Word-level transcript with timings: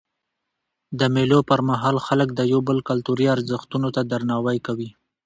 د 0.99 1.01
مېلو 1.15 1.39
پر 1.49 1.59
مهال 1.69 1.95
خلک 2.07 2.29
د 2.33 2.41
یو 2.51 2.59
بل 2.67 2.77
کلتوري 2.89 3.25
ارزښتو 3.35 3.87
ته 3.95 4.01
درناوی 4.11 4.57
کوي. 4.67 4.89